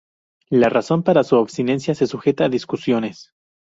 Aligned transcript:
La 0.49 0.67
razón 0.69 1.03
para 1.03 1.23
su 1.23 1.35
abstinencia 1.35 1.93
se 1.93 2.07
sujeta 2.07 2.45
a 2.45 2.49
discusiones. 2.49 3.35